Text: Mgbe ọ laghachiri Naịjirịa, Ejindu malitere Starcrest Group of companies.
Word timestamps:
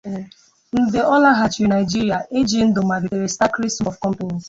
Mgbe 0.73 0.99
ọ 1.13 1.15
laghachiri 1.23 1.67
Naịjirịa, 1.69 2.19
Ejindu 2.39 2.79
malitere 2.89 3.27
Starcrest 3.33 3.77
Group 3.79 3.89
of 3.89 3.95
companies. 4.03 4.39